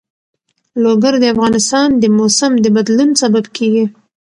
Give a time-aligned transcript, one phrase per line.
[0.83, 3.85] لوگر د افغانستان د موسم د بدلون سبب کېږي.